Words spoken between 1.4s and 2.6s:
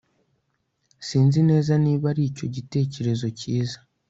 neza niba aricyo